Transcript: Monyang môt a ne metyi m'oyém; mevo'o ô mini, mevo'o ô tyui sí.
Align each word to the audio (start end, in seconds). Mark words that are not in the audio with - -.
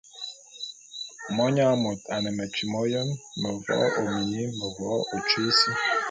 Monyang 1.35 1.75
môt 1.83 2.01
a 2.15 2.17
ne 2.21 2.31
metyi 2.37 2.63
m'oyém; 2.71 3.09
mevo'o 3.41 3.85
ô 3.99 4.01
mini, 4.13 4.43
mevo'o 4.59 4.97
ô 5.15 5.15
tyui 5.27 5.51
sí. 5.59 5.69